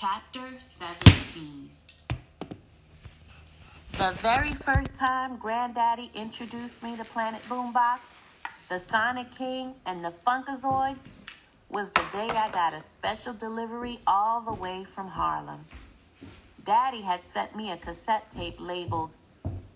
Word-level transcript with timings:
Chapter 0.00 0.48
17 0.60 1.68
The 3.98 4.10
very 4.12 4.48
first 4.48 4.94
time 4.94 5.36
Granddaddy 5.36 6.10
introduced 6.14 6.82
me 6.82 6.96
to 6.96 7.04
Planet 7.04 7.42
Boombox, 7.50 7.98
the 8.70 8.78
Sonic 8.78 9.30
King, 9.30 9.74
and 9.84 10.02
the 10.02 10.14
Funkazoids 10.26 11.16
was 11.68 11.90
the 11.90 12.02
day 12.12 12.26
I 12.30 12.48
got 12.50 12.72
a 12.72 12.80
special 12.80 13.34
delivery 13.34 14.00
all 14.06 14.40
the 14.40 14.54
way 14.54 14.84
from 14.84 15.06
Harlem. 15.06 15.66
Daddy 16.64 17.02
had 17.02 17.26
sent 17.26 17.54
me 17.54 17.70
a 17.70 17.76
cassette 17.76 18.30
tape 18.30 18.58
labeled 18.58 19.10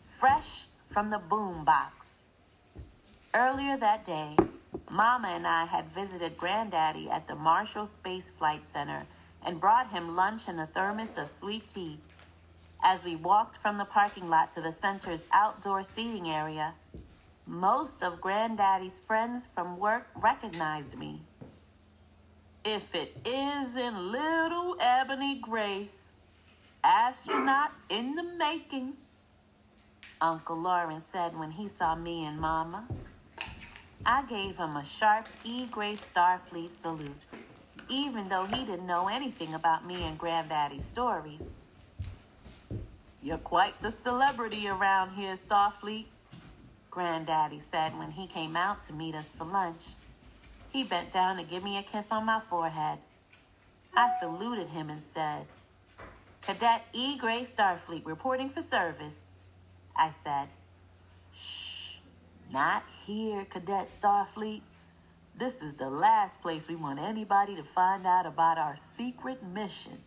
Fresh 0.04 0.64
from 0.88 1.10
the 1.10 1.20
Boombox. 1.28 2.22
Earlier 3.34 3.76
that 3.76 4.06
day, 4.06 4.38
Mama 4.90 5.28
and 5.28 5.46
I 5.46 5.66
had 5.66 5.84
visited 5.92 6.38
Granddaddy 6.38 7.10
at 7.10 7.28
the 7.28 7.34
Marshall 7.34 7.84
Space 7.84 8.30
Flight 8.38 8.64
Center 8.64 9.04
and 9.44 9.60
brought 9.60 9.90
him 9.90 10.16
lunch 10.16 10.48
and 10.48 10.60
a 10.60 10.66
thermos 10.66 11.18
of 11.18 11.28
sweet 11.28 11.68
tea. 11.68 11.98
As 12.82 13.04
we 13.04 13.16
walked 13.16 13.56
from 13.56 13.78
the 13.78 13.84
parking 13.84 14.28
lot 14.28 14.52
to 14.52 14.60
the 14.60 14.72
center's 14.72 15.24
outdoor 15.32 15.82
seating 15.82 16.28
area, 16.28 16.74
most 17.46 18.02
of 18.02 18.20
Granddaddy's 18.20 18.98
friends 18.98 19.46
from 19.54 19.78
work 19.78 20.08
recognized 20.22 20.98
me. 20.98 21.22
If 22.64 22.94
it 22.94 23.16
isn't 23.26 24.10
little 24.10 24.76
Ebony 24.80 25.38
Grace, 25.40 26.12
astronaut 26.82 27.72
in 27.90 28.14
the 28.14 28.22
making, 28.22 28.94
Uncle 30.20 30.56
Lawrence 30.56 31.04
said 31.04 31.38
when 31.38 31.50
he 31.50 31.68
saw 31.68 31.94
me 31.94 32.24
and 32.24 32.38
Mama. 32.38 32.86
I 34.06 34.22
gave 34.22 34.56
him 34.56 34.76
a 34.76 34.84
sharp 34.84 35.26
E. 35.44 35.66
Grace 35.66 36.10
Starfleet 36.14 36.70
salute, 36.70 37.22
even 37.88 38.28
though 38.28 38.46
he 38.46 38.64
didn't 38.64 38.86
know 38.86 39.08
anything 39.08 39.54
about 39.54 39.86
me 39.86 40.04
and 40.04 40.18
Granddaddy's 40.18 40.84
stories. 40.84 41.54
You're 43.22 43.38
quite 43.38 43.80
the 43.80 43.90
celebrity 43.90 44.68
around 44.68 45.10
here, 45.10 45.34
Starfleet, 45.34 46.06
Granddaddy 46.90 47.60
said 47.60 47.96
when 47.98 48.10
he 48.10 48.26
came 48.26 48.56
out 48.56 48.86
to 48.86 48.92
meet 48.92 49.14
us 49.14 49.32
for 49.32 49.44
lunch. 49.44 49.82
He 50.72 50.84
bent 50.84 51.12
down 51.12 51.36
to 51.38 51.42
give 51.42 51.64
me 51.64 51.78
a 51.78 51.82
kiss 51.82 52.12
on 52.12 52.26
my 52.26 52.40
forehead. 52.40 52.98
I 53.96 54.10
saluted 54.20 54.68
him 54.68 54.90
and 54.90 55.02
said, 55.02 55.46
Cadet 56.42 56.84
E. 56.92 57.16
Grace 57.16 57.52
Starfleet 57.52 58.04
reporting 58.04 58.50
for 58.50 58.60
service. 58.60 59.30
I 59.96 60.10
said, 60.22 60.48
Shh, 61.32 61.96
not 62.52 62.84
here, 63.06 63.44
Cadet 63.46 63.90
Starfleet. 63.90 64.60
This 65.36 65.62
is 65.62 65.74
the 65.74 65.90
last 65.90 66.40
place 66.42 66.68
we 66.68 66.76
want 66.76 67.00
anybody 67.00 67.56
to 67.56 67.64
find 67.64 68.06
out 68.06 68.24
about 68.24 68.56
our 68.56 68.76
secret 68.76 69.42
mission. 69.42 69.98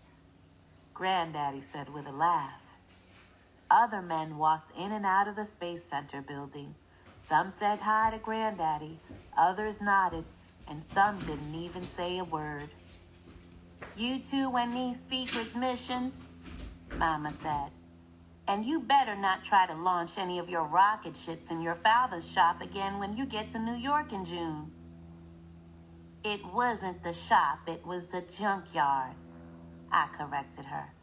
Granddaddy 0.94 1.62
said 1.74 1.94
with 1.94 2.08
a 2.08 2.14
laugh. 2.14 2.62
Other 3.70 4.02
men 4.02 4.38
walked 4.38 4.72
in 4.78 4.94
and 4.94 5.06
out 5.06 5.28
of 5.28 5.36
the 5.36 5.44
Space 5.44 5.84
Center 5.84 6.22
building. 6.22 6.74
Some 7.20 7.52
said 7.52 7.80
hi 7.80 8.12
to 8.12 8.20
Granddaddy, 8.20 9.02
others 9.38 9.82
nodded, 9.82 10.24
and 10.70 10.82
some 10.82 11.20
didn't 11.20 11.56
even 11.56 11.86
say 11.86 12.20
a 12.20 12.24
word. 12.24 12.70
You 13.98 14.20
two 14.20 14.56
and 14.56 14.74
these 14.74 14.98
secret 14.98 15.54
missions, 15.58 16.24
Mama 16.96 17.34
said. 17.34 17.72
And 18.48 18.66
you 18.66 18.80
better 18.80 19.18
not 19.18 19.44
try 19.44 19.68
to 19.68 19.74
launch 19.74 20.18
any 20.18 20.40
of 20.40 20.48
your 20.48 20.64
rocket 20.64 21.18
ships 21.18 21.52
in 21.52 21.62
your 21.62 21.76
father's 21.76 22.32
shop 22.32 22.62
again 22.62 22.98
when 22.98 23.18
you 23.18 23.26
get 23.26 23.50
to 23.50 23.60
New 23.60 23.76
York 23.76 24.14
in 24.14 24.24
June. 24.24 24.72
It 26.24 26.46
wasn't 26.46 27.04
the 27.04 27.14
shop, 27.14 27.62
it 27.68 27.86
was 27.86 28.08
the 28.10 28.22
junkyard, 28.22 29.16
I 29.92 30.08
corrected 30.18 30.66
her. 30.66 30.94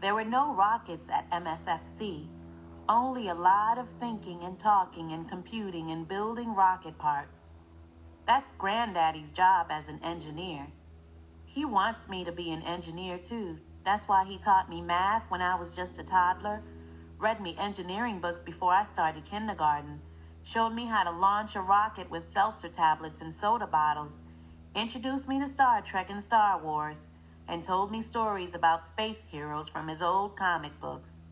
There 0.00 0.14
were 0.14 0.24
no 0.24 0.54
rockets 0.54 1.10
at 1.10 1.30
MSFC, 1.30 2.28
only 2.88 3.28
a 3.28 3.34
lot 3.34 3.78
of 3.78 3.88
thinking 4.00 4.44
and 4.44 4.58
talking 4.58 5.12
and 5.12 5.28
computing 5.28 5.90
and 5.90 6.08
building 6.08 6.54
rocket 6.54 6.98
parts. 6.98 7.54
That's 8.26 8.52
Granddaddy's 8.52 9.32
job 9.32 9.68
as 9.70 9.88
an 9.88 10.00
engineer. 10.04 10.68
He 11.46 11.64
wants 11.64 12.08
me 12.08 12.24
to 12.24 12.32
be 12.32 12.50
an 12.52 12.62
engineer 12.62 13.18
too. 13.18 13.58
That's 13.84 14.08
why 14.08 14.24
he 14.26 14.38
taught 14.38 14.70
me 14.70 14.82
math 14.82 15.30
when 15.30 15.42
I 15.42 15.56
was 15.56 15.76
just 15.76 15.98
a 15.98 16.04
toddler, 16.04 16.62
read 17.18 17.40
me 17.40 17.56
engineering 17.58 18.20
books 18.20 18.42
before 18.42 18.72
I 18.72 18.84
started 18.84 19.24
kindergarten, 19.24 20.02
showed 20.44 20.70
me 20.70 20.86
how 20.86 21.02
to 21.02 21.10
launch 21.10 21.56
a 21.56 21.60
rocket 21.60 22.10
with 22.10 22.24
seltzer 22.24 22.68
tablets 22.68 23.22
and 23.22 23.34
soda 23.34 23.66
bottles, 23.66 24.20
introduced 24.74 25.28
me 25.28 25.40
to 25.40 25.48
Star 25.48 25.80
Trek 25.80 26.10
and 26.10 26.22
Star 26.22 26.58
Wars, 26.62 27.06
and 27.48 27.64
told 27.64 27.90
me 27.90 28.02
stories 28.02 28.54
about 28.54 28.86
space 28.86 29.26
heroes 29.30 29.68
from 29.68 29.88
his 29.88 30.02
old 30.02 30.36
comic 30.36 30.78
books. 30.80 31.24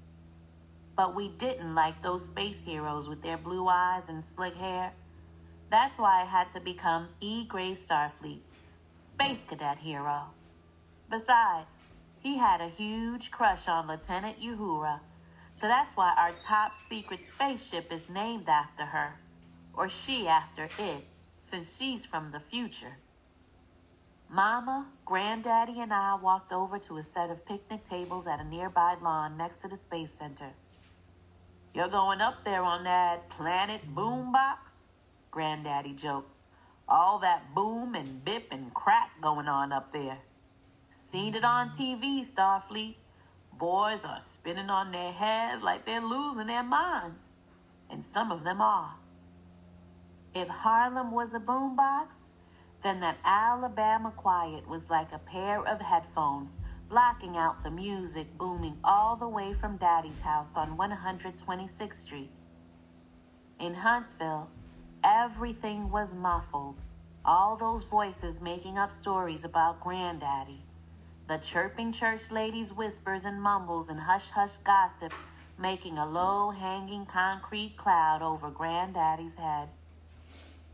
But 0.97 1.15
we 1.15 1.29
didn't 1.29 1.75
like 1.75 2.03
those 2.03 2.27
space 2.27 2.65
heroes 2.65 3.09
with 3.09 3.23
their 3.23 3.39
blue 3.39 3.69
eyes 3.69 4.09
and 4.09 4.25
slick 4.25 4.55
hair. 4.55 4.93
That's 5.71 5.99
why 5.99 6.23
I 6.23 6.25
had 6.25 6.51
to 6.53 6.61
become 6.61 7.09
E. 7.21 7.45
Grace 7.45 7.87
Starfleet, 7.87 8.41
Space 8.91 9.47
Cadet 9.47 9.79
Hero. 9.79 10.25
Besides, 11.09 11.87
he 12.21 12.39
had 12.39 12.61
a 12.61 12.69
huge 12.69 13.31
crush 13.31 13.69
on 13.69 13.89
Lieutenant 13.89 14.39
Uhura, 14.41 15.01
so 15.55 15.67
that's 15.67 15.97
why 15.97 16.15
our 16.17 16.33
top 16.33 16.77
secret 16.77 17.27
spaceship 17.27 17.93
is 17.93 18.09
named 18.09 18.49
after 18.49 18.85
her, 18.85 19.15
or 19.75 19.89
she 19.89 20.27
after 20.27 20.65
it, 20.79 21.05
since 21.41 21.77
she's 21.79 22.07
from 22.07 22.31
the 22.33 22.41
future. 22.41 22.97
Mama, 24.31 24.87
Granddaddy, 25.05 25.81
and 25.81 25.93
I 25.93 26.15
walked 26.15 26.53
over 26.53 26.79
to 26.79 26.97
a 26.97 27.03
set 27.03 27.29
of 27.29 27.45
picnic 27.45 27.85
tables 27.85 28.27
at 28.27 28.41
a 28.41 28.45
nearby 28.45 28.97
lawn 29.03 29.37
next 29.37 29.59
to 29.59 29.69
the 29.69 29.77
Space 29.77 30.11
Center. 30.11 30.49
You're 31.75 31.89
going 31.89 32.23
up 32.23 32.43
there 32.45 32.63
on 32.63 32.85
that 32.85 33.29
planet 33.29 33.83
boombox? 33.95 34.57
Granddaddy 35.31 35.93
joked. 35.93 36.31
All 36.89 37.19
that 37.19 37.55
boom 37.55 37.95
and 37.95 38.25
bip 38.25 38.49
and 38.53 38.73
crack 38.73 39.11
going 39.21 39.49
on 39.49 39.71
up 39.71 39.93
there. 39.93 40.19
Seen 40.95 41.35
it 41.35 41.45
on 41.45 41.69
TV, 41.71 42.21
Starfleet. 42.21 42.97
Boys 43.63 44.05
are 44.05 44.19
spinning 44.19 44.71
on 44.71 44.91
their 44.91 45.13
heads 45.13 45.63
like 45.63 45.85
they're 45.85 46.05
losing 46.05 46.49
their 46.49 46.65
minds. 46.65 47.35
And 47.91 48.05
some 48.05 48.33
of 48.33 48.43
them 48.43 48.61
are. 48.61 48.97
If 50.35 50.49
Harlem 50.49 51.13
was 51.13 51.33
a 51.33 51.39
boombox, 51.39 52.31
then 52.83 52.99
that 52.99 53.19
Alabama 53.25 54.11
quiet 54.17 54.67
was 54.67 54.91
like 54.91 55.13
a 55.13 55.21
pair 55.21 55.65
of 55.65 55.81
headphones 55.81 56.57
blocking 56.89 57.37
out 57.37 57.63
the 57.63 57.71
music 57.71 58.37
booming 58.37 58.79
all 58.83 59.15
the 59.15 59.29
way 59.29 59.55
from 59.55 59.77
Daddy's 59.77 60.19
house 60.19 60.57
on 60.57 60.77
126th 60.77 61.93
Street. 61.93 62.33
In 63.61 63.75
Huntsville, 63.75 64.51
everything 65.05 65.89
was 65.89 66.17
muffled. 66.17 66.81
All 67.25 67.57
those 67.57 67.85
voices 67.85 68.41
making 68.41 68.77
up 68.77 68.91
stories 68.91 69.45
about 69.45 69.79
Granddaddy. 69.79 70.65
The 71.33 71.39
chirping 71.39 71.93
church 71.93 72.31
ladies' 72.31 72.75
whispers 72.75 73.25
and 73.25 73.41
mumbles 73.41 73.89
and 73.89 73.99
hush 73.99 74.29
hush 74.29 74.59
gossip 74.59 75.15
making 75.57 75.97
a 75.97 76.05
low 76.05 76.51
hanging 76.51 77.07
concrete 77.07 77.75
cloud 77.79 78.21
over 78.21 78.51
Granddaddy's 78.51 79.37
head. 79.37 79.71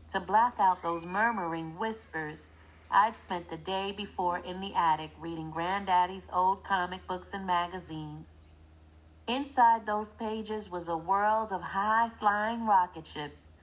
To 0.09 0.19
block 0.19 0.55
out 0.59 0.83
those 0.83 1.05
murmuring 1.05 1.77
whispers, 1.77 2.49
I'd 2.91 3.17
spent 3.17 3.49
the 3.49 3.55
day 3.55 3.93
before 3.93 4.39
in 4.39 4.59
the 4.59 4.75
attic 4.75 5.11
reading 5.17 5.49
Granddaddy's 5.49 6.27
old 6.33 6.65
comic 6.65 7.07
books 7.07 7.33
and 7.33 7.47
magazines. 7.47 8.43
Inside 9.27 9.85
those 9.85 10.13
pages 10.13 10.69
was 10.69 10.89
a 10.89 10.97
world 10.97 11.53
of 11.53 11.61
high 11.61 12.09
flying 12.19 12.65
rocket 12.65 13.07
ships, 13.07 13.53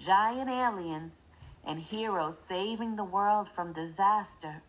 giant 0.00 0.50
aliens, 0.50 1.22
and 1.64 1.78
heroes 1.78 2.36
saving 2.36 2.96
the 2.96 3.04
world 3.04 3.48
from 3.48 3.72
disaster. 3.72 4.64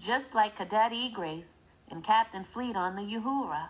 Just 0.00 0.34
like 0.34 0.56
Cadet 0.56 0.94
E. 0.94 1.10
Grace 1.10 1.62
and 1.90 2.02
Captain 2.02 2.42
Fleet 2.42 2.74
on 2.74 2.96
the 2.96 3.02
Uhura. 3.02 3.68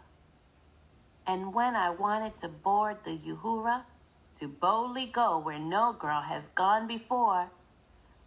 And 1.26 1.52
when 1.52 1.74
I 1.74 1.90
wanted 1.90 2.36
to 2.36 2.48
board 2.48 2.98
the 3.02 3.18
Uhura, 3.18 3.82
to 4.34 4.46
boldly 4.46 5.06
go 5.06 5.40
where 5.40 5.58
no 5.58 5.92
girl 5.92 6.20
has 6.20 6.44
gone 6.54 6.86
before, 6.86 7.50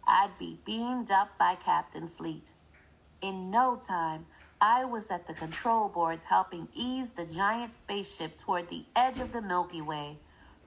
I'd 0.06 0.36
be 0.38 0.60
beamed 0.66 1.10
up 1.10 1.38
by 1.38 1.54
Captain 1.54 2.06
Fleet. 2.06 2.52
In 3.22 3.50
no 3.50 3.76
time, 3.76 4.26
I 4.60 4.84
was 4.84 5.10
at 5.10 5.26
the 5.26 5.32
control 5.32 5.88
boards 5.88 6.24
helping 6.24 6.68
ease 6.74 7.12
the 7.12 7.24
giant 7.24 7.72
spaceship 7.72 8.36
toward 8.36 8.68
the 8.68 8.84
edge 8.94 9.18
of 9.18 9.32
the 9.32 9.40
Milky 9.40 9.80
Way, 9.80 10.18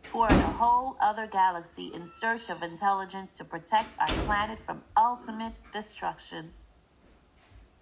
toward 0.06 0.32
a 0.32 0.54
whole 0.54 0.98
other 1.00 1.28
galaxy 1.28 1.92
in 1.94 2.08
search 2.08 2.50
of 2.50 2.64
intelligence 2.64 3.34
to 3.34 3.44
protect 3.44 3.90
our 4.00 4.08
planet 4.26 4.58
from 4.66 4.86
ultimate 4.98 5.54
destruction. 5.72 6.56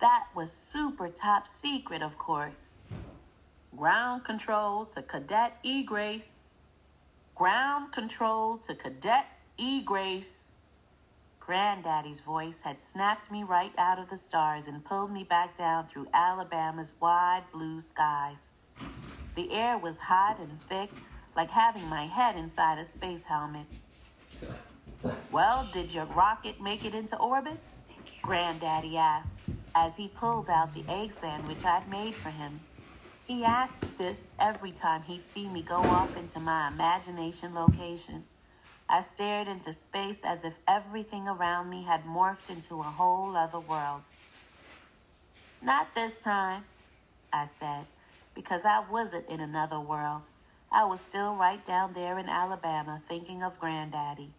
That 0.02 0.26
was 0.36 0.52
super 0.52 1.08
top 1.08 1.48
secret, 1.48 2.02
of 2.02 2.18
course. 2.18 2.80
Ground 3.76 4.24
control 4.24 4.86
to 4.88 5.02
Cadet 5.02 5.58
E. 5.64 5.84
Grace. 5.84 6.56
Ground 7.34 7.92
control 7.92 8.58
to 8.60 8.76
Cadet 8.76 9.26
E. 9.58 9.82
Grace. 9.82 10.52
Granddaddy's 11.40 12.22
voice 12.22 12.62
had 12.62 12.82
snapped 12.82 13.32
me 13.32 13.44
right 13.44 13.72
out 13.78 14.00
of 14.00 14.10
the 14.10 14.18
stars 14.18 14.68
and 14.68 14.84
pulled 14.84 15.12
me 15.12 15.24
back 15.24 15.56
down 15.56 15.88
through 15.88 16.08
Alabama's 16.14 16.94
wide 17.00 17.44
blue 17.52 17.80
skies. 17.80 18.52
The 19.36 19.52
air 19.52 19.78
was 19.78 20.00
hot 20.00 20.40
and 20.40 20.60
thick, 20.70 20.90
like 21.36 21.52
having 21.52 21.86
my 21.88 22.06
head 22.06 22.36
inside 22.36 22.80
a 22.80 22.86
space 22.86 23.24
helmet. 23.24 23.68
Well, 25.32 25.70
did 25.72 25.94
your 25.94 26.06
rocket 26.06 26.60
make 26.60 26.84
it 26.84 26.96
into 26.96 27.18
orbit? 27.18 27.58
Granddaddy 28.24 28.98
asked 28.98 29.35
as 29.76 29.98
he 29.98 30.10
pulled 30.10 30.50
out 30.50 30.74
the 30.74 30.86
egg 30.90 31.12
sandwich 31.14 31.66
I'd 31.66 31.90
made 31.90 32.16
for 32.16 32.32
him. 32.32 32.68
He 33.24 33.46
asked 33.46 33.98
this 33.98 34.32
every 34.40 34.74
time 34.74 35.04
he'd 35.04 35.26
see 35.26 35.50
me 35.50 35.64
go 35.64 35.90
off 35.90 36.18
into 36.18 36.40
my 36.40 36.70
imagination 36.70 37.54
location. 37.56 38.26
I 38.90 39.02
stared 39.02 39.48
into 39.48 39.74
space 39.74 40.24
as 40.26 40.46
if 40.46 40.60
everything 40.68 41.28
around 41.28 41.70
me 41.70 41.86
had 41.86 42.06
morphed 42.06 42.50
into 42.50 42.82
a 42.82 42.86
whole 42.92 43.36
other 43.38 43.60
world. 43.60 44.08
Not 45.62 45.96
this 45.96 46.22
time, 46.22 46.66
I 47.34 47.46
said, 47.46 47.88
because 48.36 48.66
I 48.66 48.80
wasn't 48.90 49.30
in 49.30 49.42
another 49.42 49.80
world. 49.80 50.30
I 50.72 50.86
was 50.86 51.02
still 51.02 51.36
right 51.36 51.66
down 51.66 51.94
there 51.94 52.20
in 52.20 52.30
Alabama 52.30 53.04
thinking 53.08 53.44
of 53.44 53.60
Granddaddy. 53.60 54.36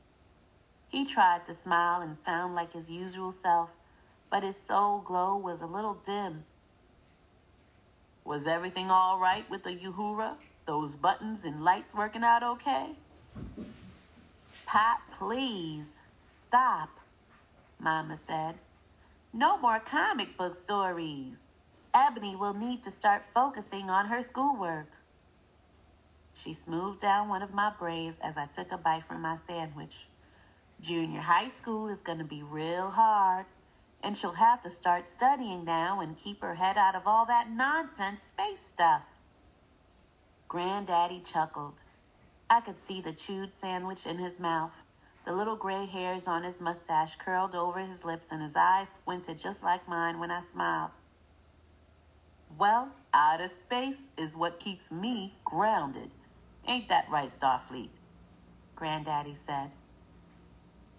He 0.89 1.07
tried 1.07 1.47
to 1.47 1.55
smile 1.55 2.03
and 2.03 2.19
sound 2.19 2.55
like 2.55 2.75
his 2.75 2.91
usual 2.91 3.33
self, 3.33 3.76
but 4.31 4.43
his 4.43 4.57
soul 4.57 5.01
glow 5.01 5.37
was 5.37 5.63
a 5.63 5.67
little 5.67 5.95
dim. 6.05 6.45
Was 8.25 8.47
everything 8.47 8.91
all 8.91 9.19
right 9.19 9.49
with 9.51 9.63
the 9.63 9.77
Uhura? 9.77 10.35
Those 10.67 10.97
buttons 10.97 11.45
and 11.45 11.65
lights 11.65 11.95
working 11.95 12.25
out 12.25 12.43
okay? 12.43 12.91
Pop, 14.67 14.99
please, 15.13 15.99
stop, 16.31 16.91
Mama 17.79 18.17
said. 18.17 18.57
No 19.33 19.59
more 19.59 19.79
comic 19.79 20.37
book 20.37 20.55
stories. 20.55 21.55
Ebony 21.95 22.35
will 22.35 22.55
need 22.55 22.83
to 22.83 22.91
start 22.91 23.25
focusing 23.33 23.91
on 23.91 24.07
her 24.07 24.23
schoolwork. 24.23 24.91
She 26.35 26.53
smoothed 26.53 27.01
down 27.01 27.29
one 27.29 27.43
of 27.43 27.55
my 27.55 27.73
braids 27.79 28.19
as 28.23 28.37
I 28.37 28.47
took 28.47 28.73
a 28.73 28.77
bite 28.77 29.05
from 29.05 29.23
my 29.23 29.39
sandwich. 29.47 30.09
Junior 30.81 31.21
high 31.21 31.49
school 31.49 31.89
is 31.89 32.01
going 32.01 32.19
to 32.19 32.25
be 32.25 32.43
real 32.43 32.91
hard, 32.91 33.47
and 34.07 34.17
she'll 34.17 34.31
have 34.35 34.63
to 34.63 34.71
start 34.71 35.05
studying 35.05 35.65
now 35.65 36.01
and 36.01 36.17
keep 36.17 36.41
her 36.41 36.55
head 36.55 36.79
out 36.79 36.95
of 36.95 37.03
all 37.07 37.27
that 37.27 37.51
nonsense 37.51 38.23
space 38.23 38.61
stuff. 38.61 39.03
Granddaddy 40.47 41.21
chuckled. 41.25 41.83
I 42.49 42.61
could 42.61 42.79
see 42.79 43.01
the 43.01 43.13
chewed 43.13 43.57
sandwich 43.57 44.07
in 44.07 44.19
his 44.19 44.39
mouth. 44.39 44.85
The 45.25 45.33
little 45.33 45.57
gray 45.57 45.87
hairs 45.87 46.29
on 46.29 46.45
his 46.45 46.61
mustache 46.61 47.17
curled 47.17 47.57
over 47.57 47.81
his 47.81 48.05
lips, 48.05 48.31
and 48.31 48.41
his 48.41 48.55
eyes 48.55 48.91
squinted 48.91 49.41
just 49.41 49.65
like 49.65 49.89
mine 49.89 50.21
when 50.21 50.31
I 50.31 50.41
smiled. 50.41 50.93
Well, 52.57 52.93
outer 53.13 53.49
space 53.49 54.11
is 54.17 54.37
what 54.37 54.61
keeps 54.61 54.93
me 54.93 55.35
grounded. 55.45 56.15
Ain't 56.69 56.89
that 56.91 57.11
right, 57.11 57.31
Starfleet? 57.31 57.91
Granddaddy 58.77 59.35
said. 59.35 59.73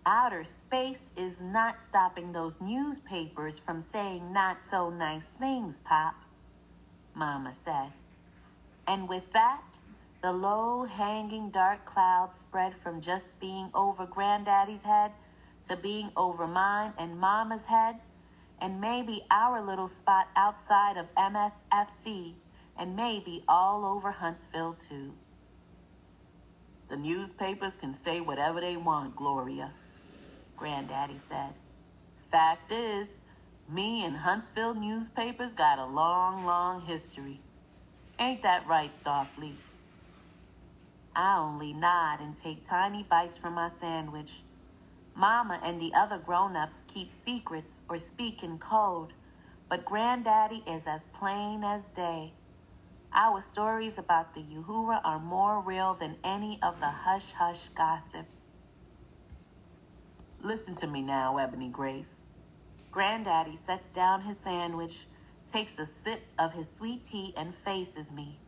Outer 0.09 0.45
space 0.45 1.12
is 1.18 1.42
not 1.42 1.81
stopping 1.83 2.31
those 2.31 2.62
newspapers 2.62 3.59
from 3.59 3.81
saying 3.81 4.31
not 4.31 4.63
so 4.63 4.89
nice 4.89 5.25
things, 5.38 5.81
Pop, 5.81 6.15
Mama 7.13 7.54
said. 7.54 7.92
And 8.88 9.09
with 9.09 9.30
that, 9.33 9.77
the 10.24 10.31
low 10.31 10.86
hanging 10.86 11.50
dark 11.50 11.83
clouds 11.83 12.39
spread 12.39 12.74
from 12.74 13.01
just 13.01 13.42
being 13.42 13.69
over 13.75 14.06
Granddaddy's 14.06 14.83
head 14.83 15.12
to 15.65 15.75
being 15.75 16.09
over 16.15 16.48
mine 16.48 16.94
and 16.98 17.19
Mama's 17.19 17.65
head, 17.65 17.98
and 18.62 18.80
maybe 18.80 19.25
our 19.30 19.62
little 19.62 19.88
spot 19.88 20.30
outside 20.38 20.95
of 20.95 21.13
MSFC, 21.15 22.36
and 22.80 22.95
maybe 22.95 23.44
all 23.50 23.83
over 23.83 24.12
Huntsville, 24.12 24.75
too. 24.75 25.12
The 26.88 26.95
newspapers 26.95 27.75
can 27.75 27.94
say 27.94 28.21
whatever 28.21 28.62
they 28.62 28.77
want, 28.77 29.13
Gloria, 29.13 29.74
Granddaddy 30.57 31.19
said. 31.19 31.54
Fact 32.31 32.71
is, 32.71 33.21
me 33.69 34.04
and 34.04 34.18
Huntsville 34.18 34.74
newspapers 34.74 35.54
got 35.54 35.80
a 35.80 35.86
long, 35.86 36.45
long 36.45 36.81
history. 36.81 37.39
Ain't 38.19 38.44
that 38.44 38.68
right, 38.68 38.92
Starfleet? 38.92 39.56
I 41.15 41.38
only 41.38 41.74
nod 41.74 42.19
and 42.19 42.36
take 42.36 42.68
tiny 42.68 43.04
bites 43.04 43.38
from 43.38 43.54
my 43.54 43.69
sandwich. 43.69 44.42
Mama 45.15 45.59
and 45.63 45.80
the 45.81 45.94
other 45.95 46.18
grown-ups 46.18 46.86
keep 46.88 47.12
secrets 47.12 47.86
or 47.89 47.98
speak 47.98 48.44
in 48.44 48.59
code, 48.59 49.13
but 49.69 49.86
Granddaddy 49.86 50.63
is 50.68 50.88
as 50.88 51.07
plain 51.07 51.63
as 51.63 51.88
day. 51.88 52.33
Our 53.13 53.42
stories 53.42 53.98
about 53.98 54.33
the 54.33 54.42
Uhura 54.42 55.01
are 55.04 55.19
more 55.19 55.62
real 55.62 55.95
than 55.95 56.18
any 56.24 56.59
of 56.62 56.80
the 56.80 56.92
hush-hush 56.92 57.69
gossip. 57.69 58.27
Listen 60.42 60.75
to 60.75 60.88
me 60.88 61.01
now, 61.01 61.38
Ebony 61.38 61.69
Grace. 61.69 62.25
Granddaddy 62.92 63.56
sets 63.57 63.89
down 63.89 64.22
his 64.22 64.39
sandwich, 64.39 65.07
takes 65.48 65.80
a 65.80 65.86
sip 65.86 66.22
of 66.39 66.54
his 66.54 66.72
sweet 66.72 67.06
tea, 67.06 67.34
and 67.38 67.56
faces 67.56 68.12
me. 68.12 68.39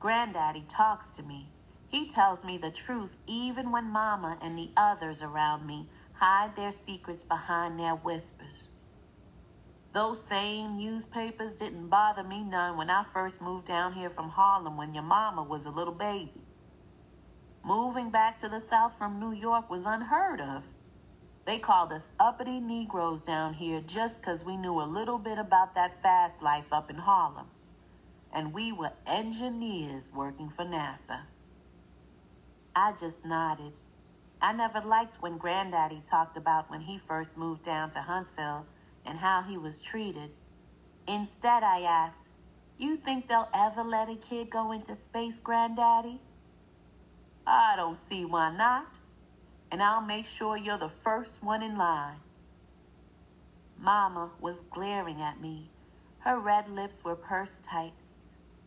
Granddaddy 0.00 0.64
talks 0.68 1.10
to 1.12 1.22
me. 1.22 1.52
He 1.88 2.08
tells 2.08 2.44
me 2.44 2.58
the 2.58 2.70
truth 2.70 3.16
even 3.26 3.72
when 3.72 3.90
Mama 3.90 4.38
and 4.42 4.58
the 4.58 4.72
others 4.76 5.22
around 5.22 5.66
me 5.66 5.88
hide 6.12 6.56
their 6.56 6.72
secrets 6.72 7.24
behind 7.24 7.78
their 7.80 7.94
whispers. 7.96 8.68
Those 9.92 10.24
same 10.24 10.76
newspapers 10.78 11.56
didn't 11.56 11.88
bother 11.88 12.22
me 12.24 12.44
none 12.44 12.76
when 12.76 12.90
I 12.90 13.04
first 13.12 13.42
moved 13.42 13.66
down 13.66 13.94
here 13.94 14.10
from 14.10 14.30
Harlem 14.30 14.76
when 14.76 14.94
your 14.94 15.04
mama 15.04 15.42
was 15.42 15.66
a 15.66 15.70
little 15.70 15.94
baby. 15.94 16.49
Moving 17.64 18.10
back 18.10 18.38
to 18.40 18.48
the 18.48 18.60
South 18.60 18.94
from 18.98 19.20
New 19.20 19.32
York 19.32 19.70
was 19.70 19.86
unheard 19.86 20.40
of. 20.40 20.64
They 21.46 21.58
called 21.58 21.92
us 21.92 22.12
uppity 22.20 22.60
Negroes 22.60 23.22
down 23.22 23.54
here 23.54 23.80
just 23.82 24.22
'cause 24.22 24.44
we 24.44 24.56
knew 24.56 24.80
a 24.80 24.84
little 24.84 25.18
bit 25.18 25.38
about 25.38 25.74
that 25.74 26.02
fast 26.02 26.42
life 26.42 26.72
up 26.72 26.90
in 26.90 26.98
Harlem. 26.98 27.50
And 28.32 28.54
we 28.54 28.72
were 28.72 28.92
engineers 29.06 30.12
working 30.12 30.50
for 30.50 30.64
NASA. 30.64 31.28
I 32.74 32.92
just 32.92 33.24
nodded. 33.24 33.78
I 34.40 34.52
never 34.52 34.80
liked 34.80 35.22
when 35.22 35.38
Granddaddy 35.38 36.02
talked 36.02 36.36
about 36.36 36.70
when 36.70 36.82
he 36.82 36.98
first 36.98 37.36
moved 37.36 37.62
down 37.64 37.90
to 37.92 38.02
Huntsville 38.02 38.66
and 39.04 39.18
how 39.18 39.42
he 39.42 39.58
was 39.58 39.82
treated. 39.82 40.34
Instead, 41.06 41.62
I 41.64 41.82
asked, 41.82 42.30
You 42.78 42.96
think 42.96 43.28
they'll 43.28 43.50
ever 43.54 43.84
let 43.84 44.08
a 44.08 44.16
kid 44.16 44.50
go 44.50 44.72
into 44.72 44.96
space, 44.96 45.40
Granddaddy? 45.40 46.22
I 47.46 47.74
don't 47.76 47.96
see 47.96 48.24
why 48.24 48.54
not. 48.54 48.98
And 49.70 49.82
I'll 49.82 50.02
make 50.02 50.26
sure 50.26 50.56
you're 50.56 50.78
the 50.78 50.88
first 50.88 51.42
one 51.42 51.62
in 51.62 51.78
line. 51.78 52.18
Mama 53.78 54.30
was 54.40 54.62
glaring 54.62 55.20
at 55.20 55.40
me. 55.40 55.70
Her 56.18 56.38
red 56.38 56.68
lips 56.68 57.04
were 57.04 57.16
pursed 57.16 57.64
tight. 57.64 57.94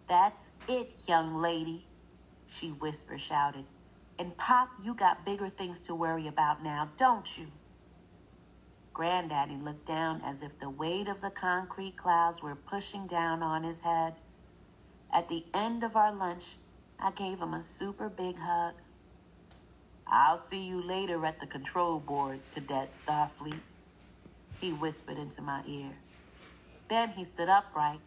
That's 0.07 0.51
it, 0.67 0.99
young 1.07 1.35
lady, 1.35 1.85
she 2.47 2.69
whisper 2.69 3.17
shouted. 3.17 3.65
And 4.17 4.35
Pop, 4.37 4.69
you 4.81 4.93
got 4.93 5.25
bigger 5.25 5.49
things 5.49 5.81
to 5.81 5.95
worry 5.95 6.27
about 6.27 6.63
now, 6.63 6.89
don't 6.97 7.37
you? 7.37 7.47
Granddaddy 8.93 9.55
looked 9.55 9.85
down 9.85 10.21
as 10.23 10.43
if 10.43 10.59
the 10.59 10.69
weight 10.69 11.07
of 11.07 11.21
the 11.21 11.31
concrete 11.31 11.97
clouds 11.97 12.43
were 12.43 12.55
pushing 12.55 13.07
down 13.07 13.41
on 13.41 13.63
his 13.63 13.81
head. 13.81 14.15
At 15.11 15.29
the 15.29 15.45
end 15.53 15.83
of 15.83 15.95
our 15.95 16.13
lunch, 16.13 16.55
I 16.99 17.11
gave 17.11 17.39
him 17.39 17.53
a 17.53 17.63
super 17.63 18.09
big 18.09 18.37
hug. 18.37 18.75
I'll 20.07 20.37
see 20.37 20.67
you 20.67 20.81
later 20.81 21.25
at 21.25 21.39
the 21.39 21.47
control 21.47 21.99
boards, 21.99 22.47
Cadet 22.47 22.91
Starfleet, 22.91 23.63
he 24.61 24.73
whispered 24.73 25.17
into 25.19 25.41
my 25.41 25.63
ear. 25.67 25.99
Then 26.89 27.11
he 27.11 27.23
stood 27.25 27.49
upright, 27.49 28.01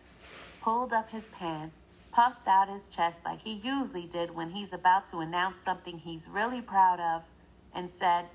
pulled 0.62 0.93
up 0.93 1.11
his 1.11 1.28
pants, 1.28 1.87
puffed 2.12 2.49
out 2.49 2.69
his 2.69 2.88
chest 2.88 3.25
like 3.25 3.40
he 3.43 3.55
usually 3.55 4.07
did 4.07 4.33
when 4.33 4.50
he's 4.50 4.73
about 4.73 5.07
to 5.07 5.19
announce 5.21 5.61
something 5.61 5.99
he's 5.99 6.28
really 6.28 6.62
proud 6.62 7.00
of, 7.00 7.25
and 7.75 7.90
said, 7.90 8.31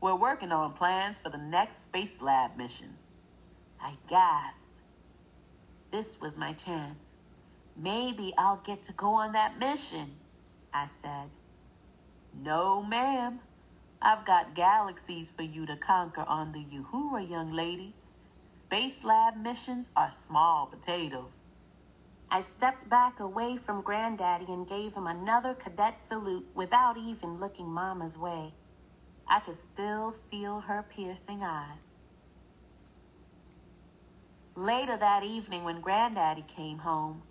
we're 0.00 0.16
working 0.16 0.52
on 0.52 0.74
plans 0.74 1.18
for 1.18 1.30
the 1.30 1.38
next 1.38 1.84
Space 1.84 2.22
Lab 2.22 2.56
mission. 2.56 2.98
I 3.80 3.98
gasped. 4.08 4.82
This 5.92 6.20
was 6.20 6.38
my 6.38 6.54
chance. 6.54 7.21
Maybe 7.76 8.34
I'll 8.36 8.60
get 8.64 8.82
to 8.84 8.92
go 8.92 9.14
on 9.14 9.32
that 9.32 9.58
mission, 9.58 10.16
I 10.72 10.86
said. 10.86 11.30
No, 12.34 12.82
ma'am. 12.82 13.40
I've 14.00 14.24
got 14.24 14.54
galaxies 14.54 15.30
for 15.30 15.42
you 15.42 15.64
to 15.66 15.76
conquer 15.76 16.22
on 16.22 16.52
the 16.52 16.64
Uhura, 16.64 17.28
young 17.28 17.52
lady. 17.52 17.94
Space 18.48 19.04
Lab 19.04 19.36
missions 19.36 19.90
are 19.96 20.10
small 20.10 20.66
potatoes. 20.66 21.44
I 22.30 22.40
stepped 22.40 22.88
back 22.88 23.20
away 23.20 23.56
from 23.58 23.82
Granddaddy 23.82 24.46
and 24.48 24.66
gave 24.66 24.94
him 24.94 25.06
another 25.06 25.54
cadet 25.54 26.00
salute 26.00 26.46
without 26.54 26.96
even 26.96 27.38
looking 27.38 27.68
Mama's 27.68 28.18
way. 28.18 28.54
I 29.28 29.40
could 29.40 29.56
still 29.56 30.12
feel 30.30 30.60
her 30.60 30.82
piercing 30.82 31.42
eyes. 31.42 31.98
Later 34.56 34.96
that 34.96 35.24
evening, 35.24 35.64
when 35.64 35.80
Granddaddy 35.80 36.44
came 36.48 36.78
home, 36.78 37.22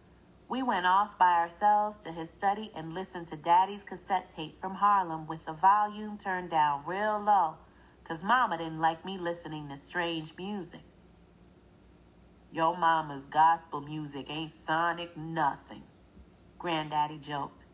we 0.51 0.61
went 0.61 0.85
off 0.85 1.17
by 1.17 1.35
ourselves 1.39 1.99
to 1.99 2.11
his 2.11 2.29
study 2.29 2.73
and 2.75 2.93
listened 2.93 3.25
to 3.29 3.37
Daddy's 3.37 3.83
cassette 3.83 4.29
tape 4.29 4.59
from 4.59 4.75
Harlem 4.75 5.25
with 5.25 5.45
the 5.45 5.53
volume 5.53 6.17
turned 6.17 6.49
down 6.51 6.83
real 6.85 7.17
low, 7.21 7.59
'cause 8.03 8.21
Mama 8.25 8.57
didn't 8.57 8.81
like 8.81 9.05
me 9.05 9.17
listening 9.17 9.69
to 9.69 9.77
strange 9.77 10.37
music. 10.37 10.85
Your 12.51 12.77
mama's 12.77 13.27
gospel 13.27 13.81
music 13.81 14.29
ain't 14.29 14.51
sonic 14.51 15.17
nothing, 15.17 15.87
Granddaddy 16.59 17.19
joked. 17.19 17.65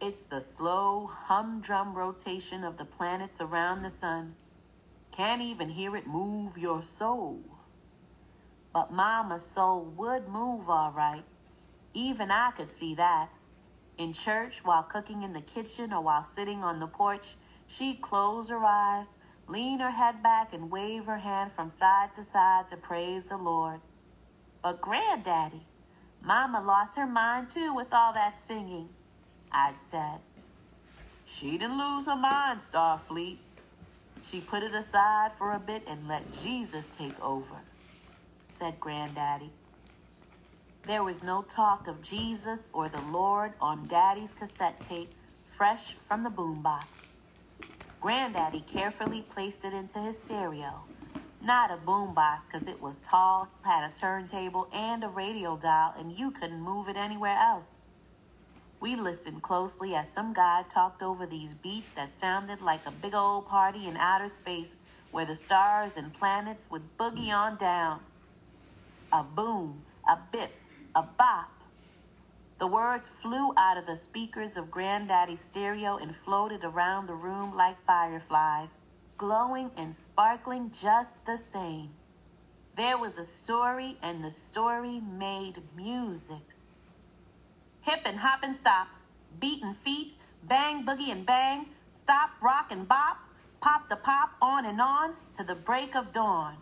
It's 0.00 0.24
the 0.24 0.42
slow 0.42 1.06
humdrum 1.06 1.94
rotation 1.94 2.64
of 2.64 2.78
the 2.78 2.86
planets 2.86 3.40
around 3.40 3.82
the 3.82 3.90
sun. 3.90 4.36
Can't 5.12 5.42
even 5.42 5.70
hear 5.70 5.96
it 5.96 6.08
move 6.08 6.58
your 6.58 6.82
soul. 6.82 7.60
But 8.72 8.92
Mama's 8.92 9.46
soul 9.50 9.84
would 9.84 10.28
move 10.28 10.70
all 10.70 10.92
right. 10.92 11.26
Even 11.96 12.30
I 12.30 12.52
could 12.52 12.70
see 12.70 12.94
that. 12.96 13.30
In 13.98 14.12
church, 14.12 14.64
while 14.64 14.84
cooking 14.84 15.22
in 15.22 15.32
the 15.34 15.42
kitchen, 15.42 15.92
or 15.92 16.02
while 16.02 16.24
sitting 16.24 16.64
on 16.64 16.80
the 16.80 16.88
porch, 16.88 17.36
she'd 17.66 18.02
close 18.02 18.50
her 18.50 18.64
eyes, 18.64 19.16
lean 19.48 19.80
her 19.80 19.92
head 19.92 20.22
back, 20.22 20.52
and 20.52 20.70
wave 20.70 21.06
her 21.06 21.18
hand 21.18 21.52
from 21.52 21.70
side 21.70 22.14
to 22.16 22.24
side 22.24 22.68
to 22.68 22.76
praise 22.78 23.28
the 23.28 23.38
Lord. 23.38 23.82
But 24.62 24.82
Granddaddy, 24.82 25.68
Mama 26.22 26.62
lost 26.62 26.96
her 26.96 27.06
mind 27.06 27.50
too 27.50 27.74
with 27.74 27.94
all 27.94 28.12
that 28.14 28.40
singing, 28.40 28.96
I'd 29.52 29.82
said. 29.82 30.22
She 31.24 31.58
didn't 31.58 31.78
lose 31.78 32.06
her 32.06 32.16
mind, 32.16 32.60
Starfleet. 32.62 33.40
She 34.20 34.40
put 34.42 34.62
it 34.64 34.74
aside 34.74 35.32
for 35.38 35.52
a 35.52 35.60
bit 35.60 35.84
and 35.88 36.08
let 36.08 36.32
Jesus 36.32 36.88
take 36.88 37.20
over, 37.20 37.66
said 38.50 38.80
Granddaddy. 38.80 39.54
There 40.86 41.04
was 41.04 41.22
no 41.22 41.42
talk 41.42 41.88
of 41.88 42.02
Jesus 42.02 42.70
or 42.74 42.88
the 42.88 43.00
Lord 43.00 43.54
on 43.60 43.88
Daddy's 43.88 44.34
cassette 44.34 44.82
tape, 44.84 45.14
fresh 45.44 45.94
from 45.94 46.24
the 46.24 46.30
boombox. 46.30 47.10
Granddaddy 48.00 48.62
carefully 48.62 49.22
placed 49.22 49.64
it 49.64 49.74
into 49.74 50.00
his 50.00 50.20
stereo 50.20 50.86
not 51.42 51.70
a 51.72 51.76
boombox 51.76 52.42
because 52.50 52.68
it 52.68 52.80
was 52.82 53.02
tall, 53.02 53.48
had 53.64 53.90
a 53.90 53.94
turntable 53.94 54.68
and 54.72 55.04
a 55.04 55.08
radio 55.08 55.56
dial, 55.56 55.94
and 55.98 56.12
you 56.12 56.32
couldn't 56.32 56.60
move 56.60 56.88
it 56.88 56.96
anywhere 56.96 57.36
else. 57.38 57.70
We 58.80 58.96
listened 58.96 59.42
closely 59.42 59.94
as 59.94 60.12
some 60.12 60.34
guy 60.34 60.64
talked 60.68 61.02
over 61.02 61.26
these 61.26 61.54
beats 61.54 61.90
that 61.92 62.10
sounded 62.10 62.62
like 62.62 62.86
a 62.86 62.92
big 62.92 63.14
old 63.14 63.48
party 63.48 63.86
in 63.88 63.96
outer 63.96 64.28
space 64.28 64.78
where 65.12 65.26
the 65.26 65.36
stars 65.36 65.96
and 65.96 66.14
planets 66.14 66.70
would 66.70 66.96
boogie 66.98 67.32
on 67.36 67.58
down. 67.58 68.00
A 69.12 69.24
boom, 69.24 69.84
a 70.08 70.18
bip, 70.32 70.52
a 70.96 71.02
bop. 71.02 71.50
The 72.58 72.66
words 72.66 73.06
flew 73.06 73.52
out 73.56 73.76
of 73.76 73.86
the 73.86 73.96
speakers 73.96 74.56
of 74.56 74.70
Granddaddy's 74.70 75.42
stereo 75.42 75.98
and 75.98 76.16
floated 76.16 76.64
around 76.64 77.06
the 77.06 77.14
room 77.14 77.54
like 77.54 77.76
fireflies 77.86 78.78
glowing 79.18 79.70
and 79.76 79.94
sparkling 79.94 80.70
just 80.70 81.10
the 81.24 81.36
same. 81.36 81.90
There 82.76 82.98
was 82.98 83.18
a 83.18 83.24
story, 83.24 83.96
and 84.02 84.22
the 84.22 84.30
story 84.30 85.00
made 85.00 85.62
music. 85.74 86.42
Hip 87.82 88.00
and 88.04 88.18
hop 88.18 88.40
and 88.42 88.54
stop, 88.54 88.88
beat 89.40 89.62
and 89.62 89.76
feet, 89.76 90.14
bang, 90.44 90.84
boogie 90.84 91.12
and 91.12 91.24
bang, 91.24 91.66
stop, 91.92 92.30
rock 92.42 92.66
and 92.70 92.86
bop, 92.86 93.18
pop 93.60 93.88
the 93.88 93.96
pop, 93.96 94.32
on 94.42 94.66
and 94.66 94.80
on 94.80 95.14
to 95.38 95.44
the 95.44 95.54
break 95.54 95.96
of 95.96 96.12
dawn. 96.12 96.56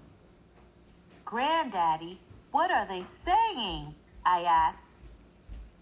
Granddaddy, 1.24 2.20
what 2.52 2.70
are 2.70 2.86
they 2.86 3.02
saying? 3.02 3.94
I 4.26 4.43
asked. 4.43 4.87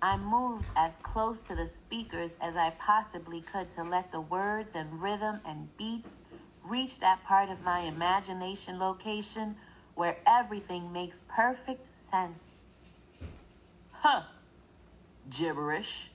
I 0.02 0.16
moved 0.16 0.70
as 0.76 0.96
close 0.96 1.44
to 1.44 1.54
the 1.54 1.68
speakers 1.68 2.36
as 2.40 2.56
I 2.56 2.70
possibly 2.70 3.40
could 3.42 3.70
to 3.72 3.84
let 3.84 4.12
the 4.12 4.20
words 4.20 4.74
and 4.74 5.02
rhythm 5.02 5.40
and 5.46 5.76
beats 5.76 6.18
reach 6.64 7.00
that 7.00 7.24
part 7.24 7.50
of 7.50 7.62
my 7.62 7.80
imagination 7.80 8.78
location 8.78 9.56
where 9.94 10.18
everything 10.26 10.92
makes 10.92 11.24
perfect 11.28 11.94
sense. 11.94 12.62
Huh. 13.90 14.22
Gibberish, 15.28 16.10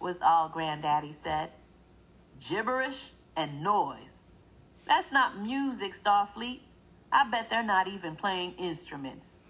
was 0.00 0.22
all 0.22 0.48
Granddaddy 0.48 1.12
said. 1.12 1.52
Gibberish 2.38 3.12
and 3.36 3.62
noise. 3.62 4.28
That's 4.86 5.12
not 5.12 5.38
music, 5.38 5.94
Starfleet. 5.94 6.62
I 7.12 7.28
bet 7.30 7.50
they're 7.50 7.62
not 7.62 7.88
even 7.88 8.16
playing 8.16 8.54
instruments. 8.54 9.40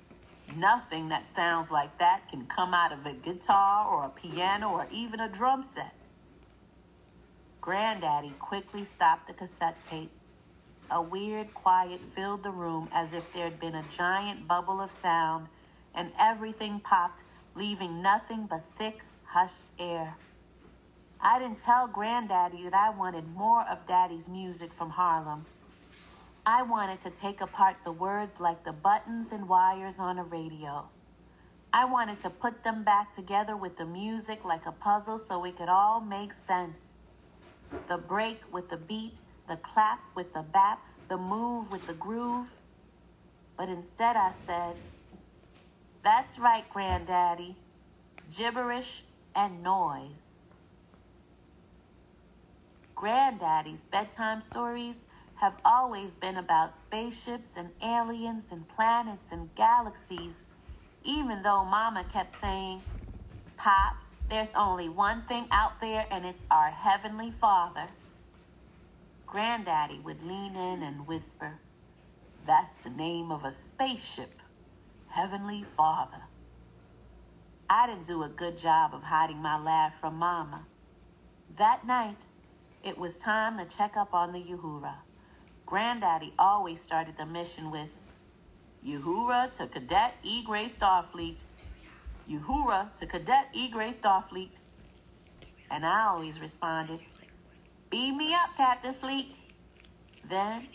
Nothing 0.57 1.09
that 1.11 1.29
sounds 1.35 1.71
like 1.71 1.99
that 1.99 2.29
can 2.29 2.47
come 2.47 2.75
out 2.75 2.93
of 2.93 3.07
a 3.07 3.15
guitar 3.15 3.87
or 3.87 4.07
a 4.07 4.11
piano 4.11 4.71
or 4.71 4.87
even 4.91 5.21
a 5.21 5.29
drum 5.29 5.63
set. 5.63 5.95
Granddaddy 7.61 8.33
quickly 8.39 8.85
stopped 8.85 9.27
the 9.27 9.35
cassette 9.35 9.83
tape 9.83 10.11
a 10.91 11.03
weird 11.03 11.53
quiet 11.53 12.01
filled 12.01 12.43
the 12.43 12.51
room 12.51 12.89
as 12.93 13.13
if 13.13 13.33
there'd 13.33 13.61
been 13.61 13.75
a 13.75 13.83
giant 13.91 14.49
bubble 14.49 14.81
of 14.81 14.91
sound, 14.91 15.47
and 15.95 16.11
everything 16.19 16.81
popped, 16.81 17.23
leaving 17.55 18.01
nothing 18.01 18.47
but 18.47 18.65
thick, 18.77 19.05
hushed 19.25 19.67
air. 19.79 20.17
I 21.21 21.39
didn't 21.39 21.59
tell 21.59 21.89
Granddaddy 21.89 22.65
that 22.65 22.75
I 22.75 22.91
wanted 22.91 23.29
more 23.35 23.67
of 23.69 23.87
Daddy's 23.87 24.29
music 24.29 24.73
from 24.73 24.91
Harlem. 24.91 25.45
I 26.49 26.63
wanted 26.63 27.03
to 27.03 27.11
take 27.11 27.43
apart 27.43 27.77
the 27.85 27.93
words 27.93 28.41
like 28.41 28.65
the 28.65 28.73
buttons 28.73 29.33
and 29.33 29.51
wires 29.51 30.01
on 30.01 30.19
a 30.19 30.25
radio. 30.25 30.89
I 31.75 31.85
wanted 31.85 32.23
to 32.23 32.31
put 32.31 32.65
them 32.65 32.85
back 32.85 33.13
together 33.13 33.55
with 33.55 33.77
the 33.77 33.85
music 33.85 34.47
like 34.47 34.65
a 34.65 34.73
puzzle 34.73 35.19
so 35.19 35.45
it 35.45 35.59
could 35.59 35.69
all 35.69 36.01
make 36.01 36.33
sense. 36.33 36.95
The 37.87 37.99
break 37.99 38.41
with 38.51 38.71
the 38.71 38.79
beat 38.79 39.21
the 39.47 39.57
clap 39.57 40.01
with 40.17 40.33
the 40.33 40.43
bap, 40.43 40.81
the 41.11 41.19
move 41.19 41.71
with 41.71 41.87
the 41.87 41.93
groove. 41.93 42.49
But 43.59 43.69
instead 43.69 44.17
I 44.17 44.33
said, 44.33 44.77
That's 46.03 46.39
right, 46.39 46.65
Granddaddy. 46.71 47.57
Gibberish 48.35 49.05
and 49.37 49.63
noise. 49.63 50.37
Granddaddy's 52.95 53.85
bedtime 53.85 54.41
stories 54.41 55.05
have 55.41 55.57
always 55.65 56.17
been 56.17 56.37
about 56.37 56.79
spaceships 56.79 57.57
and 57.57 57.71
aliens 57.83 58.49
and 58.53 58.69
planets 58.69 59.33
and 59.33 59.55
galaxies, 59.55 60.47
even 61.05 61.43
though 61.43 61.65
Mama 61.65 62.05
kept 62.05 62.33
saying, 62.33 62.83
Pop, 63.57 63.95
there's 64.31 64.53
only 64.57 64.89
one 64.89 65.23
thing 65.27 65.47
out 65.53 65.81
there, 65.81 66.07
and 66.11 66.27
it's 66.27 66.45
our 66.51 66.71
Heavenly 66.71 67.31
Father. 67.31 67.89
Granddaddy 69.27 70.01
would 70.01 70.23
lean 70.23 70.57
in 70.57 70.83
and 70.83 71.07
whisper, 71.07 71.61
That's 72.47 72.79
the 72.79 72.91
name 72.91 73.33
of 73.33 73.45
a 73.45 73.53
spaceship, 73.53 74.43
Heavenly 75.09 75.65
Father. 75.65 76.25
I 77.71 77.87
didn't 77.89 78.07
do 78.07 78.23
a 78.25 78.29
good 78.31 78.57
job 78.57 78.95
of 78.95 79.05
hiding 79.05 79.39
my 79.43 79.59
laugh 79.59 80.01
from 80.01 80.17
Mama. 80.17 80.69
That 81.59 81.87
night, 81.87 82.27
it 82.85 82.99
was 82.99 83.19
time 83.19 83.59
to 83.59 83.67
check 83.67 83.97
up 83.97 84.15
on 84.15 84.33
the 84.33 84.43
Uhura. 84.43 84.97
Granddaddy 85.69 86.33
always 86.39 86.81
started 86.81 87.19
the 87.19 87.27
mission 87.27 87.71
with, 87.71 87.91
Uhura 88.83 89.55
to 89.59 89.67
Cadet 89.67 90.15
E. 90.23 90.43
Grace 90.43 90.79
Starfleet. 90.79 91.37
Uhura 92.27 92.89
to 92.99 93.07
Cadet 93.07 93.49
E. 93.53 93.69
Grace 93.69 94.01
Starfleet. 94.01 94.49
And 95.71 95.85
I 95.85 96.07
always 96.07 96.41
responded, 96.41 97.03
Beam 97.91 98.17
me 98.17 98.33
up, 98.33 98.57
Captain 98.57 98.95
Fleet. 98.95 99.37
Then 100.27 100.69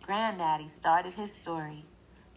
Granddaddy 0.00 0.68
started 0.68 1.12
his 1.12 1.30
story, 1.30 1.84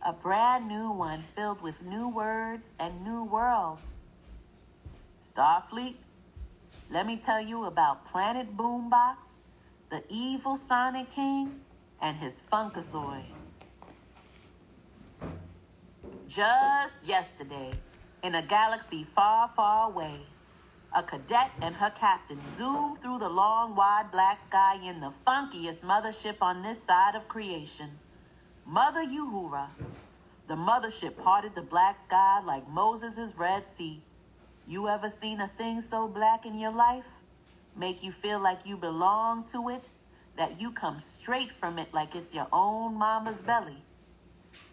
a 0.06 0.12
brand 0.12 0.68
new 0.68 0.92
one 0.92 1.24
filled 1.34 1.62
with 1.62 1.82
new 1.82 2.10
words 2.10 2.74
and 2.82 3.06
new 3.06 3.24
worlds. 3.24 4.04
Starfleet, 5.24 5.96
let 6.90 7.08
me 7.08 7.16
tell 7.16 7.40
you 7.40 7.64
about 7.68 8.06
Planet 8.06 8.58
Boombox, 8.58 9.40
the 9.90 10.04
evil 10.10 10.58
Sonic 10.58 11.10
King, 11.10 11.62
and 12.02 12.18
his 12.18 12.42
Funkazoids. 12.42 13.64
Just 16.28 17.08
yesterday, 17.08 17.84
in 18.24 18.36
a 18.36 18.42
galaxy 18.42 19.04
far, 19.04 19.50
far 19.50 19.92
away, 19.92 20.28
a 20.96 21.04
cadet 21.04 21.52
and 21.62 21.76
her 21.76 21.92
captain 21.92 22.44
zoomed 22.44 23.02
through 23.02 23.20
the 23.20 23.30
long, 23.30 23.76
wide 23.76 24.12
black 24.12 24.46
sky 24.46 24.78
in 24.84 25.02
the 25.02 25.14
funkiest 25.28 25.84
mothership 25.84 26.38
on 26.42 26.64
this 26.64 26.84
side 26.86 27.16
of 27.16 27.28
creation. 27.28 28.02
Mother 28.66 29.06
Uhura. 29.06 29.76
The 30.48 30.56
mothership 30.56 31.18
parted 31.20 31.56
the 31.56 31.64
black 31.64 31.98
sky 32.00 32.42
like 32.46 32.68
Moses' 32.68 33.36
Red 33.38 33.68
Sea. 33.68 34.06
You 34.66 34.90
ever 34.90 35.10
seen 35.10 35.42
a 35.42 35.48
thing 35.50 35.82
so 35.82 36.08
black 36.08 36.46
in 36.46 36.60
your 36.60 36.74
life? 36.74 37.08
Make 37.76 38.04
you 38.04 38.12
feel 38.12 38.40
like 38.42 38.66
you 38.66 38.78
belong 38.78 39.46
to 39.54 39.70
it? 39.70 39.90
That 40.38 40.60
you 40.60 40.72
come 40.72 41.00
straight 41.00 41.52
from 41.52 41.78
it 41.80 41.94
like 41.94 42.16
it's 42.16 42.34
your 42.34 42.48
own 42.52 42.96
mama's 42.96 43.42
belly. 43.42 43.84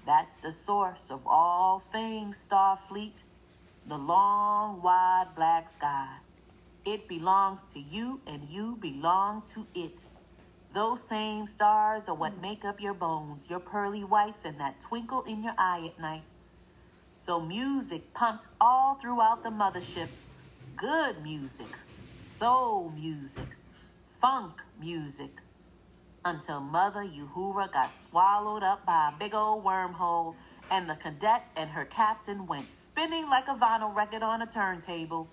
That's 0.07 0.39
the 0.39 0.53
source 0.53 1.11
of 1.11 1.21
all 1.27 1.81
things, 1.81 2.47
Starfleet. 2.49 3.23
The 3.87 3.99
long, 3.99 4.83
wide 4.83 5.29
black 5.35 5.71
sky. 5.71 6.09
It 6.85 7.09
belongs 7.09 7.63
to 7.75 7.81
you, 7.81 8.21
and 8.27 8.43
you 8.49 8.77
belong 8.81 9.43
to 9.55 9.67
it. 9.75 10.01
Those 10.75 11.03
same 11.03 11.47
stars 11.47 12.09
are 12.09 12.15
what 12.15 12.41
make 12.41 12.65
up 12.65 12.81
your 12.81 12.95
bones, 12.95 13.49
your 13.51 13.61
pearly 13.61 14.05
whites, 14.05 14.45
and 14.45 14.59
that 14.61 14.81
twinkle 14.81 15.23
in 15.25 15.43
your 15.43 15.55
eye 15.59 15.87
at 15.87 16.01
night. 16.01 16.23
So 17.19 17.41
music 17.41 18.15
pumped 18.15 18.47
all 18.61 18.95
throughout 18.95 19.43
the 19.43 19.51
mothership. 19.51 20.09
Good 20.77 21.23
music, 21.23 21.77
soul 22.23 22.91
music, 22.95 23.49
funk 24.21 24.63
music, 24.81 25.41
until 26.25 26.61
Mother 26.61 27.05
Uhura 27.05 27.73
got 27.73 27.95
swallowed 27.97 28.63
up 28.63 28.85
by 28.85 29.11
a 29.13 29.19
big 29.19 29.35
old 29.35 29.65
wormhole, 29.65 30.35
and 30.71 30.89
the 30.89 30.95
cadet 30.97 31.45
and 31.57 31.71
her 31.71 31.85
captain 31.85 32.47
went 32.47 32.71
spinning 32.71 33.29
like 33.29 33.49
a 33.49 33.55
vinyl 33.55 33.95
record 33.95 34.23
on 34.23 34.43
a 34.43 34.47
turntable. 34.47 35.29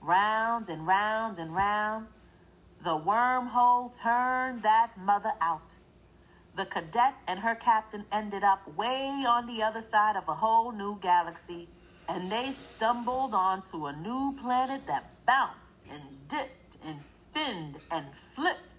Round 0.00 0.68
and 0.68 0.86
round 0.86 1.38
and 1.38 1.54
round, 1.54 2.06
the 2.82 2.98
wormhole 2.98 3.98
turned 3.98 4.62
that 4.62 4.96
mother 4.98 5.32
out. 5.40 5.74
The 6.56 6.66
cadet 6.66 7.14
and 7.26 7.40
her 7.40 7.54
captain 7.54 8.04
ended 8.12 8.44
up 8.44 8.66
way 8.76 9.24
on 9.26 9.46
the 9.46 9.62
other 9.62 9.82
side 9.82 10.16
of 10.16 10.28
a 10.28 10.34
whole 10.34 10.70
new 10.70 10.98
galaxy, 11.00 11.68
and 12.08 12.30
they 12.30 12.52
stumbled 12.52 13.34
onto 13.34 13.86
a 13.86 13.92
new 13.96 14.36
planet 14.40 14.86
that 14.86 15.10
bounced 15.26 15.78
and 15.90 16.02
dipped 16.28 16.76
and 16.84 16.98
spinned 17.02 17.78
and 17.90 18.06
flipped 18.34 18.73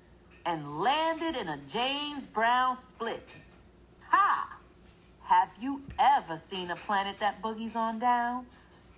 and 0.45 0.79
landed 0.79 1.35
in 1.35 1.47
a 1.47 1.57
James 1.67 2.25
Brown 2.27 2.77
split. 2.77 3.33
Ha! 4.09 4.57
Have 5.23 5.49
you 5.59 5.81
ever 5.97 6.37
seen 6.37 6.69
a 6.69 6.75
planet 6.75 7.19
that 7.19 7.41
boogies 7.41 7.75
on 7.75 7.97
down? 7.97 8.45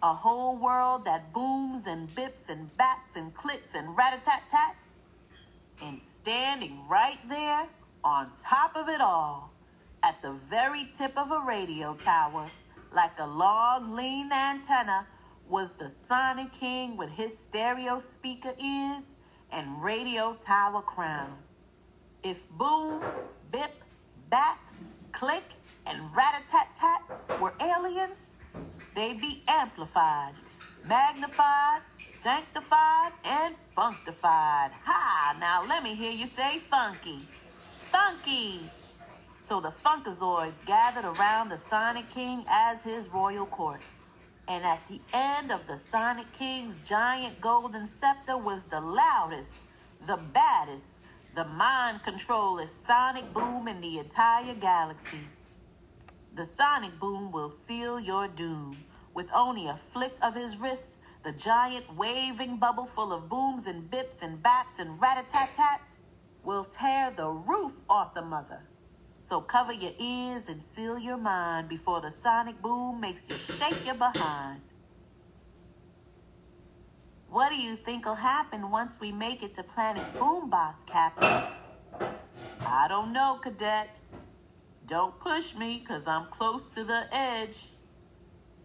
A 0.03 0.13
whole 0.13 0.57
world 0.57 1.05
that 1.05 1.33
booms 1.33 1.87
and 1.87 2.09
bips 2.09 2.49
and 2.49 2.69
baps 2.77 3.15
and 3.15 3.33
clicks 3.33 3.75
and 3.75 3.95
rat-a-tat-tats? 3.97 4.89
And 5.81 6.01
standing 6.01 6.85
right 6.89 7.19
there 7.29 7.65
on 8.03 8.29
top 8.37 8.75
of 8.75 8.89
it 8.89 8.99
all, 8.99 9.51
at 10.03 10.21
the 10.21 10.33
very 10.49 10.89
tip 10.95 11.17
of 11.17 11.31
a 11.31 11.39
radio 11.39 11.93
tower, 11.95 12.45
like 12.93 13.17
a 13.19 13.27
long, 13.27 13.95
lean 13.95 14.31
antenna, 14.31 15.07
was 15.49 15.75
the 15.75 15.89
Sonic 15.89 16.51
King 16.51 16.97
with 16.97 17.09
his 17.09 17.37
stereo 17.37 17.99
speaker 17.99 18.53
ears 18.61 19.15
and 19.51 19.81
radio 19.81 20.35
tower 20.35 20.81
crown. 20.81 21.37
If 22.23 22.47
boom, 22.51 23.01
bip, 23.51 23.71
bat, 24.29 24.59
click, 25.11 25.43
and 25.85 25.99
rat-a-tat-tat 26.15 27.39
were 27.39 27.53
aliens, 27.61 28.35
they'd 28.95 29.21
be 29.21 29.43
amplified, 29.47 30.33
magnified, 30.85 31.81
sanctified, 32.07 33.11
and 33.23 33.55
functified. 33.75 34.71
Ha! 34.83 35.37
Now 35.39 35.63
let 35.67 35.83
me 35.83 35.95
hear 35.95 36.11
you 36.11 36.25
say 36.25 36.59
funky. 36.59 37.19
Funky! 37.91 38.61
So 39.41 39.61
the 39.61 39.71
Funkazoids 39.85 40.65
gathered 40.65 41.05
around 41.05 41.49
the 41.49 41.57
Sonic 41.57 42.09
King 42.09 42.43
as 42.49 42.81
his 42.83 43.09
royal 43.13 43.45
court. 43.45 43.79
And 44.47 44.63
at 44.63 44.87
the 44.87 45.01
end 45.13 45.51
of 45.51 45.67
the 45.67 45.75
Sonic 45.75 46.31
King's 46.31 46.79
giant 46.79 47.41
golden 47.41 47.85
scepter 47.85 48.37
was 48.37 48.63
the 48.63 48.79
loudest, 48.79 49.59
the 50.05 50.17
baddest, 50.17 50.99
the 51.35 51.43
mind 51.45 52.01
controllers 52.03 52.71
sonic 52.71 53.31
boom 53.33 53.67
in 53.67 53.81
the 53.81 53.99
entire 53.99 54.55
galaxy. 54.55 55.19
The 56.35 56.45
sonic 56.45 56.97
boom 56.99 57.31
will 57.31 57.49
seal 57.49 57.99
your 57.99 58.27
doom. 58.27 58.77
With 59.13 59.29
only 59.33 59.67
a 59.67 59.79
flick 59.91 60.15
of 60.21 60.35
his 60.35 60.57
wrist, 60.57 60.97
the 61.23 61.33
giant 61.33 61.95
waving 61.95 62.57
bubble 62.57 62.85
full 62.85 63.11
of 63.11 63.27
booms 63.27 63.67
and 63.67 63.91
bips 63.91 64.21
and 64.21 64.41
bats 64.41 64.79
and 64.79 65.01
rat-a-tat-tats 65.01 65.91
will 66.43 66.63
tear 66.63 67.11
the 67.15 67.29
roof 67.29 67.73
off 67.89 68.13
the 68.13 68.21
mother. 68.21 68.61
So 69.27 69.41
cover 69.41 69.73
your 69.73 69.91
ears 69.99 70.47
and 70.47 70.63
seal 70.63 70.97
your 70.97 71.17
mind 71.17 71.67
before 71.67 71.99
the 71.99 72.09
sonic 72.09 72.61
boom 72.61 73.01
makes 73.01 73.29
you 73.29 73.35
shake 73.35 73.85
your 73.85 73.95
behind. 73.95 74.61
What 77.29 77.49
do 77.49 77.57
you 77.57 77.75
think 77.75 78.05
will 78.05 78.15
happen 78.15 78.71
once 78.71 79.01
we 79.01 79.11
make 79.11 79.43
it 79.43 79.53
to 79.55 79.63
Planet 79.63 80.05
Boombox, 80.13 80.75
Captain? 80.85 81.43
I 82.65 82.87
don't 82.87 83.11
know, 83.11 83.37
Cadet. 83.43 83.97
Don't 84.85 85.19
push 85.19 85.53
me, 85.55 85.83
cause 85.85 86.07
I'm 86.07 86.27
close 86.27 86.73
to 86.75 86.85
the 86.85 87.03
edge. 87.11 87.65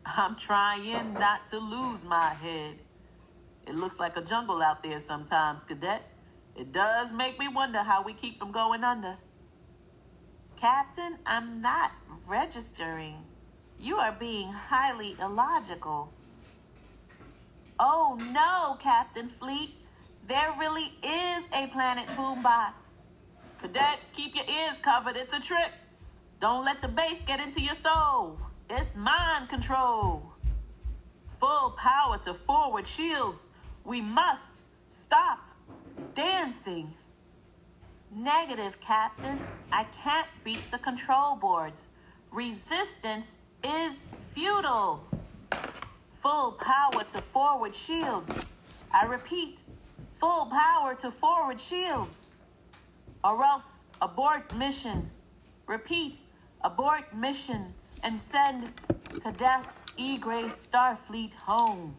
I'm 0.07 0.37
trying 0.37 1.15
not 1.15 1.49
to 1.49 1.59
lose 1.59 2.05
my 2.05 2.35
head. 2.35 2.77
It 3.67 3.75
looks 3.75 3.99
like 3.99 4.17
a 4.17 4.23
jungle 4.23 4.63
out 4.63 4.85
there 4.85 5.01
sometimes, 5.01 5.65
Cadet. 5.65 6.09
It 6.55 6.71
does 6.71 7.13
make 7.13 7.37
me 7.41 7.49
wonder 7.49 7.81
how 7.81 8.05
we 8.05 8.13
keep 8.13 8.39
from 8.39 8.53
going 8.53 8.85
under. 8.85 9.17
Captain, 10.63 11.19
I'm 11.27 11.61
not 11.61 11.91
registering. 12.29 13.17
You 13.81 13.97
are 13.97 14.13
being 14.13 14.53
highly 14.53 15.17
illogical. 15.21 16.13
Oh 17.81 18.17
no, 18.31 18.77
Captain 18.79 19.27
Fleet. 19.27 19.75
There 20.29 20.55
really 20.61 20.93
is 21.03 21.45
a 21.53 21.67
planet 21.73 22.07
boombox. 22.17 22.75
Cadet, 23.59 23.99
keep 24.13 24.37
your 24.37 24.45
ears 24.45 24.77
covered. 24.83 25.17
It's 25.17 25.37
a 25.37 25.41
trick. 25.41 25.73
Don't 26.39 26.65
let 26.65 26.81
the 26.81 26.87
bass 26.87 27.21
get 27.27 27.41
into 27.41 27.61
your 27.61 27.75
soul. 27.75 28.39
It's 28.71 28.95
mind 28.95 29.49
control. 29.49 30.23
Full 31.41 31.71
power 31.71 32.19
to 32.19 32.35
forward 32.35 32.87
shields. 32.87 33.49
We 33.83 34.01
must 34.01 34.63
stop 34.91 35.41
dancing. 36.15 36.95
Negative, 38.15 38.79
Captain. 38.81 39.41
I 39.73 39.85
can't 39.85 40.27
reach 40.45 40.71
the 40.71 40.77
control 40.77 41.35
boards. 41.35 41.87
Resistance 42.31 43.27
is 43.65 44.01
futile. 44.35 45.03
Full 46.21 46.53
power 46.53 47.05
to 47.05 47.19
forward 47.23 47.75
shields. 47.75 48.45
I 48.93 49.07
repeat, 49.07 49.63
full 50.19 50.45
power 50.47 50.95
to 50.97 51.11
forward 51.11 51.59
shields. 51.59 52.33
Or 53.25 53.43
else 53.43 53.85
abort 54.03 54.55
mission. 54.57 55.11
Repeat, 55.67 56.19
abort 56.61 57.15
mission 57.17 57.73
and 58.03 58.21
send 58.21 58.73
Cadet 59.23 59.67
E. 59.97 60.19
Grace 60.19 60.69
Starfleet 60.71 61.33
home. 61.33 61.97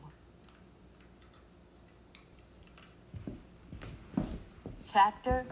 Chapter 4.85 5.45